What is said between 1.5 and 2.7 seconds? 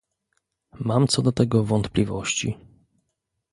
wątpliwości